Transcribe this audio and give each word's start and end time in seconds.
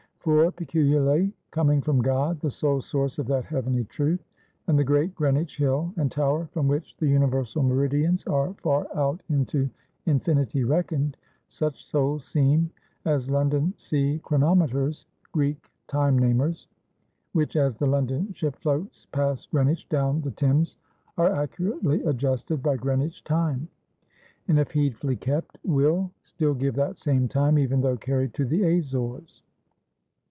For 0.23 0.51
peculiarly 0.51 1.33
coming 1.49 1.81
from 1.81 1.99
God, 1.99 2.41
the 2.41 2.51
sole 2.51 2.79
source 2.79 3.17
of 3.17 3.25
that 3.25 3.43
heavenly 3.43 3.85
truth, 3.85 4.23
and 4.67 4.77
the 4.77 4.83
great 4.83 5.15
Greenwich 5.15 5.57
hill 5.57 5.91
and 5.97 6.11
tower 6.11 6.45
from 6.53 6.67
which 6.67 6.95
the 6.97 7.07
universal 7.07 7.63
meridians 7.63 8.23
are 8.25 8.53
far 8.61 8.85
out 8.95 9.19
into 9.29 9.67
infinity 10.05 10.63
reckoned; 10.63 11.17
such 11.47 11.83
souls 11.83 12.23
seem 12.23 12.69
as 13.05 13.31
London 13.31 13.73
sea 13.77 14.19
chronometers 14.23 15.07
(Greek, 15.31 15.71
time 15.87 16.19
namers) 16.19 16.67
which 17.33 17.55
as 17.55 17.73
the 17.73 17.87
London 17.87 18.31
ship 18.31 18.55
floats 18.57 19.07
past 19.11 19.49
Greenwich 19.49 19.89
down 19.89 20.21
the 20.21 20.29
Thames, 20.29 20.77
are 21.17 21.33
accurately 21.33 22.03
adjusted 22.03 22.61
by 22.61 22.75
Greenwich 22.77 23.23
time, 23.23 23.67
and 24.47 24.59
if 24.59 24.69
heedfully 24.69 25.15
kept, 25.15 25.57
will 25.65 26.11
still 26.21 26.53
give 26.53 26.75
that 26.75 26.99
same 26.99 27.27
time, 27.27 27.57
even 27.57 27.81
though 27.81 27.97
carried 27.97 28.35
to 28.35 28.45
the 28.45 28.77
Azores. 28.77 29.41